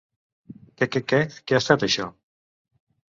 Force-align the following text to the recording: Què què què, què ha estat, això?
Què 0.79 0.87
què 0.95 1.01
què, 1.13 1.19
què 1.51 1.57
ha 1.57 1.59
estat, 1.65 1.85
això? 1.89 2.09